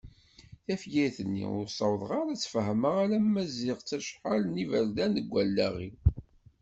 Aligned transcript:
Tafyirt-nni 0.65 1.45
ur 1.59 1.67
ssawaḍeɣ 1.69 2.11
ara 2.19 2.29
ad 2.33 2.39
tt-fehmeɣ 2.39 2.95
alma 3.03 3.41
zziɣ-tt 3.51 3.95
acḥal 3.97 4.41
n 4.47 4.59
yiberdan 4.61 5.11
deg 5.17 5.27
wallaɣ-iw. 5.31 5.95